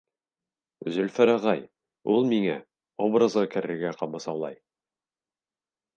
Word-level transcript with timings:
Зөлфәр 0.95 1.31
ағай, 1.33 1.61
ул 2.15 2.25
миңә 2.31 2.57
образға 3.09 3.47
керергә 3.57 3.93
ҡамасаулай! 4.03 4.59